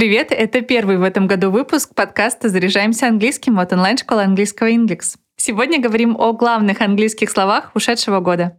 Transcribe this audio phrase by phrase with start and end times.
[0.00, 5.16] Привет, это первый в этом году выпуск подкаста «Заряжаемся английским» от онлайн-школы английского Inglix.
[5.36, 8.56] Сегодня говорим о главных английских словах ушедшего года.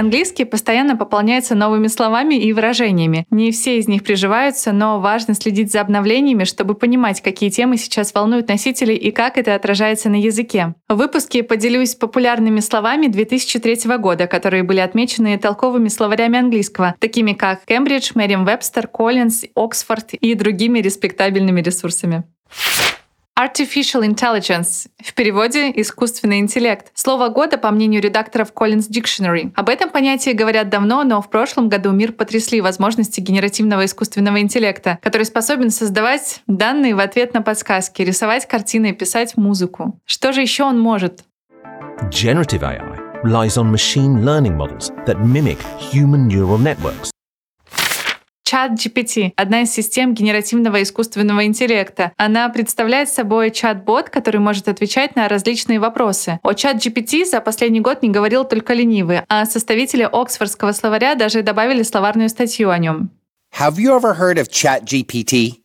[0.00, 3.26] Английский постоянно пополняется новыми словами и выражениями.
[3.30, 8.14] Не все из них приживаются, но важно следить за обновлениями, чтобы понимать, какие темы сейчас
[8.14, 10.74] волнуют носителей и как это отражается на языке.
[10.88, 17.66] В выпуске поделюсь популярными словами 2003 года, которые были отмечены толковыми словарями английского, такими как
[17.66, 22.24] Кембридж, Merriam-Webster, Коллинз, Оксфорд и другими респектабельными ресурсами.
[23.40, 26.90] Artificial Intelligence, в переводе «искусственный интеллект».
[26.92, 29.50] Слово года, по мнению редакторов Collins Dictionary.
[29.56, 34.98] Об этом понятии говорят давно, но в прошлом году мир потрясли возможности генеративного искусственного интеллекта,
[35.00, 39.98] который способен создавать данные в ответ на подсказки, рисовать картины, писать музыку.
[40.04, 41.24] Что же еще он может?
[42.10, 47.10] Generative AI relies on machine learning models that mimic human neural networks.
[48.50, 52.10] Чат GPT— одна из систем генеративного искусственного интеллекта.
[52.16, 56.40] Она представляет собой чат-бот, который может отвечать на различные вопросы.
[56.42, 61.42] О чат GPT за последний год не говорил только ленивый, а составители Оксфордского словаря даже
[61.44, 63.10] добавили словарную статью о нем.
[63.56, 65.60] Have you ever heard of ChatGPT?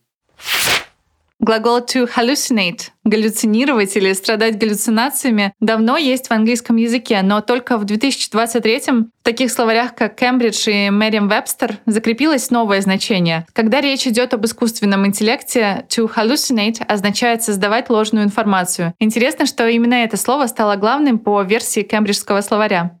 [1.38, 7.84] Глагол to hallucinate— галлюцинировать или страдать галлюцинациями— давно есть в английском языке, но только в
[7.84, 13.46] 2023-м в таких словарях, как Cambridge и Merriam-Webster, закрепилось новое значение.
[13.52, 18.94] Когда речь идет об искусственном интеллекте, to hallucinate означает создавать ложную информацию.
[18.98, 22.98] Интересно, что именно это слово стало главным по версии кембриджского словаря.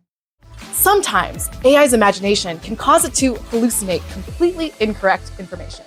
[0.74, 5.84] Sometimes AI's imagination can cause it to hallucinate completely incorrect information.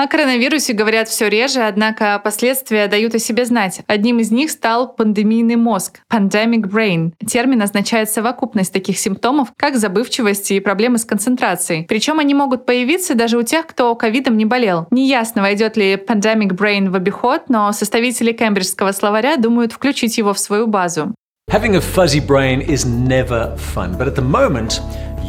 [0.00, 3.82] О коронавирусе говорят все реже, однако последствия дают о себе знать.
[3.86, 7.12] Одним из них стал пандемийный мозг– pandemic brain.
[7.26, 11.84] Термин означает совокупность таких симптомов, как забывчивость и проблемы с концентрацией.
[11.86, 14.86] Причем они могут появиться даже у тех, кто ковидом не болел.
[14.90, 20.38] Неясно, войдет ли pandemic brain в обиход, но составители кембриджского словаря думают включить его в
[20.38, 21.14] свою базу.
[21.50, 24.80] Having a fuzzy brain is never fun, but at the moment,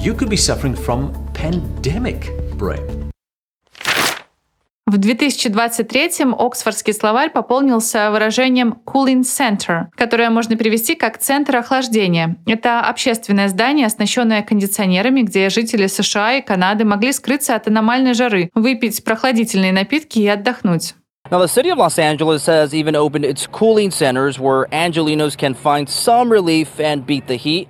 [0.01, 3.00] you could be suffering from pandemic brain.
[4.87, 12.35] В 2023-м Оксфордский словарь пополнился выражением cooling center, которое можно перевести как «центр охлаждения».
[12.45, 18.49] Это общественное здание, оснащенное кондиционерами, где жители США и Канады могли скрыться от аномальной жары,
[18.53, 20.95] выпить прохладительные напитки и отдохнуть.
[21.29, 25.53] Now, the city of Los Angeles has even opened its cooling centers where Angelinos can
[25.53, 27.69] find some relief and beat the heat.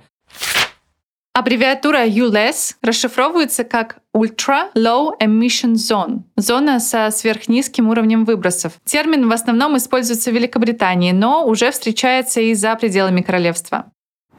[1.34, 8.74] Аббревиатура ULEZ расшифровывается как Ultra Low Emission Zone– зона со сверхнизким уровнем выбросов.
[8.84, 13.86] Термин в основном используется в Великобритании, но уже встречается и за пределами королевства.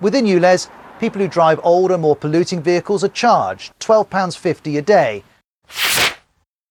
[0.01, 0.69] Within ULEZ,
[1.01, 5.23] people who drive older, more polluting vehicles are charged £12.50 a day.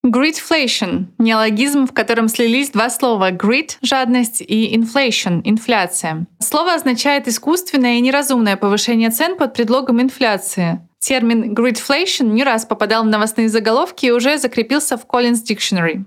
[0.05, 6.27] Greedflation– неологизм, в котором слились два слова greed– жадность и inflation– инфляция.
[6.41, 10.81] Слово означает искусственное и неразумное повышение цен под предлогом инфляции.
[10.99, 16.05] Термин greedflation не раз попадал в новостные заголовки и уже закрепился в Collins Dictionary.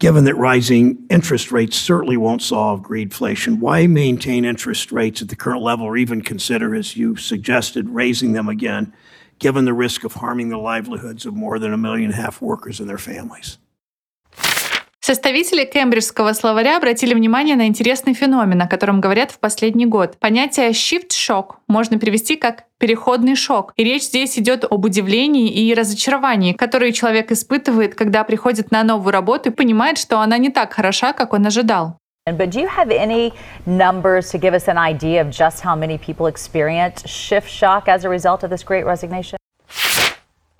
[0.00, 5.36] Given that rising interest rates certainly won't solve greedflation, why maintain interest rates at the
[5.36, 8.92] current level or even consider, as you suggested, raising them again?
[9.38, 12.40] Given the risk of harming the livelihoods of more than a million and a half
[12.40, 13.58] workers and their families.
[15.04, 20.16] Составители Кембриджского словаря обратили внимание на интересный феномен, о котором говорят в последний год.
[20.20, 23.72] Понятие shift shock можно перевести как переходный шок.
[23.74, 29.12] И речь здесь идет об удивлении и разочаровании, которые человек испытывает, когда приходит на новую
[29.12, 31.98] работу и понимает, что она не так хороша, как он ожидал.
[32.24, 33.32] But do you have any
[33.66, 38.04] numbers to give us an idea of just how many people experience shift shock as
[38.04, 39.36] a result of this great resignation?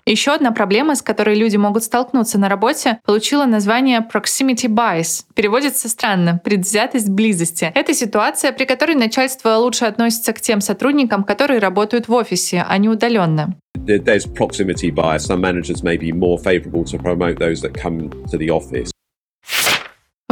[0.05, 5.23] Еще одна проблема, с которой люди могут столкнуться на работе, получила название proximity bias.
[5.33, 7.71] Переводится странно– предвзятость близости.
[7.73, 12.77] Это ситуация, при которой начальство лучше относится к тем сотрудникам, которые работают в офисе, а
[12.77, 13.55] не удаленно.
[13.77, 15.19] There's proximity bias.
[15.19, 18.92] Some managers may be more favorable to promote those that come to the office.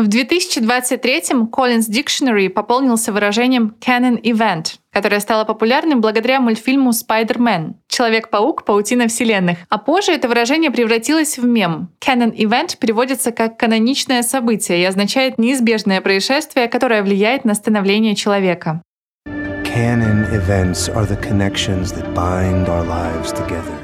[0.02, 8.66] В 2023-м Collins Dictionary пополнился выражением Canon Event, которое стало популярным благодаря мультфильму Spider-Man— Человек-паук,
[8.66, 9.60] паутина вселенных.
[9.70, 11.90] А позже это выражение превратилось в мем.
[12.04, 18.82] Canon Event переводится как «каноничное событие» и означает неизбежное происшествие, которое влияет на становление человека.
[19.28, 23.81] Canon events are the connections that bind our lives together.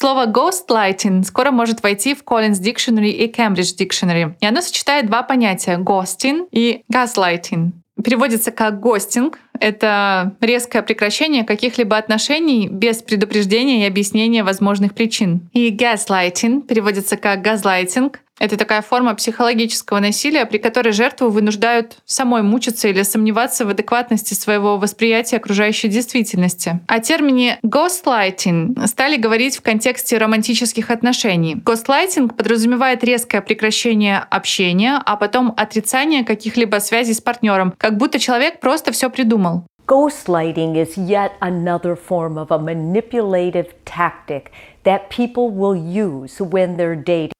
[0.00, 4.34] Слово ghostlighting скоро может войти в Collins Dictionary и Cambridge Dictionary.
[4.40, 7.72] И оно сочетает два понятия— ghosting и gaslighting.
[8.02, 9.38] переводится как «гостинг».
[9.60, 15.50] Это резкое прекращение каких-либо отношений без предупреждения и объяснения возможных причин.
[15.52, 18.20] И gaslighting переводится как «газлайтинг».
[18.40, 24.32] Это такая форма психологического насилия, при которой жертву вынуждают самой мучиться или сомневаться в адекватности
[24.32, 26.80] своего восприятия окружающей действительности.
[26.88, 31.54] О термине ghostlighting стали говорить в контексте романтических отношений.
[31.54, 38.58] Ghostlighting подразумевает резкое прекращение общения, а потом отрицание каких-либо связей с партнером, как будто человек
[38.60, 39.64] просто все придумал.
[39.86, 44.50] Ghostlighting is yet another form of a manipulative tactic
[44.84, 47.32] that people will use when they're dating.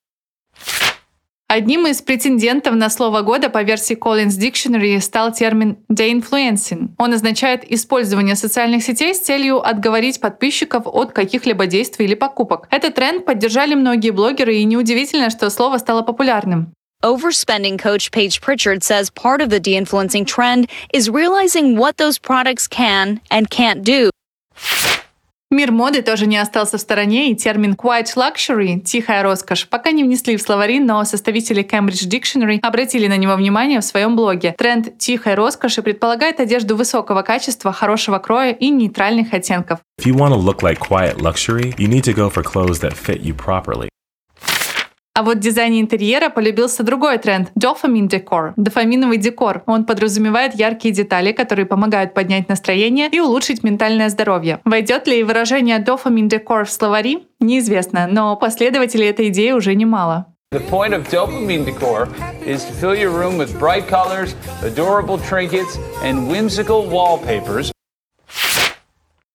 [1.53, 6.91] Одним из претендентов на слово года по версии Collins Dictionary стал термин «de-influencing».
[6.97, 12.69] Он означает использование социальных сетей с целью отговорить подписчиков от каких-либо действий или покупок.
[12.71, 16.73] Этот тренд поддержали многие блогеры, и неудивительно, что слово стало популярным.
[17.03, 22.21] Overspending coach Paige Pritchard says part of the de influencing trend is realizing what those
[22.21, 24.11] products can and can't do.
[25.53, 30.05] Мир моды тоже не остался в стороне, и термин «quiet luxury»— «тихая роскошь» пока не
[30.05, 34.55] внесли в словари, но составители Cambridge Dictionary обратили на него внимание в своем блоге.
[34.57, 39.81] Тренд «тихой роскоши» предполагает одежду высокого качества, хорошего кроя и нейтральных оттенков.
[40.01, 42.93] If you want to look like quiet luxury, you need to go for clothes that
[42.93, 43.89] fit you properly.
[45.13, 49.63] А вот в дизайне интерьера полюбился другой тренд– dopamine decor– дофаминовый декор.
[49.67, 54.61] Он подразумевает яркие детали, которые помогают поднять настроение и улучшить ментальное здоровье.
[54.65, 57.27] Войдет ли выражение dopamine decor в словари?
[57.41, 60.27] Неизвестно, но последователей этой идеи уже немало.
[60.53, 62.09] The point of dopamine decor
[62.47, 67.73] is to fill your room with bright colors, adorable trinkets, and whimsical wallpapers.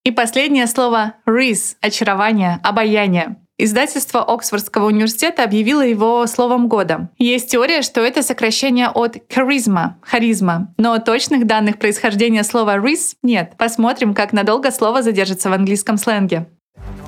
[0.05, 3.37] И последнее слово «riz»— очарование, обаяние.
[3.57, 7.09] Издательство Оксфордского университета объявило его словом года.
[7.17, 13.53] Есть теория, что это сокращение от charisma, харизма, но точных данных происхождения слова riz нет.
[13.57, 16.47] Посмотрим, как надолго слово задержится в английском сленге.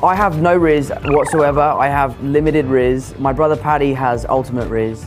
[0.01, 1.75] I have no riz whatsoever.
[1.77, 3.13] I have limited riz.
[3.19, 4.99] My brother Paddy has ultimate riz.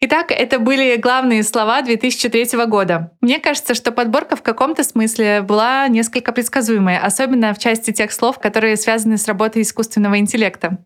[0.00, 3.10] Итак, это были главные слова 2003 года.
[3.20, 8.38] Мне кажется, что подборка в каком-то смысле была несколько предсказуемой, особенно в части тех слов,
[8.38, 10.78] которые связаны с работой искусственного интеллекта.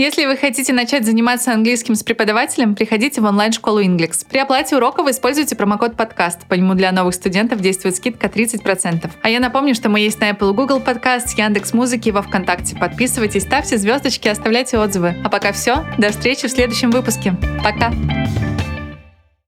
[0.00, 4.24] Если вы хотите начать заниматься английским с преподавателем, приходите в онлайн-школу Inglix.
[4.30, 6.46] При оплате урока вы используете промокод подкаст.
[6.46, 9.10] По нему для новых студентов действует скидка 30%.
[9.20, 12.76] А я напомню, что мы есть на Apple Google Podcast, Яндекс Музыки, во Вконтакте.
[12.76, 15.16] Подписывайтесь, ставьте звездочки, оставляйте отзывы.
[15.24, 15.84] А пока все.
[15.98, 17.34] До встречи в следующем выпуске.
[17.64, 17.90] Пока!